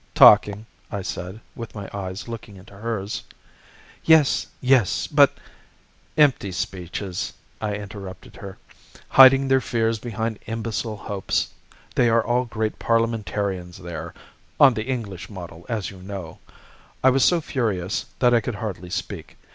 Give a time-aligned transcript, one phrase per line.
[0.15, 3.21] "'Talking,' I said, with my eyes looking into hers.
[4.03, 5.37] "'Yes, yes, but'
[6.17, 8.57] "'Empty speeches,' I interrupted her.
[9.09, 11.49] 'Hiding their fears behind imbecile hopes.
[11.93, 14.15] They are all great Parliamentarians there
[14.59, 16.39] on the English model, as you know.'
[17.03, 19.37] I was so furious that I could hardly speak.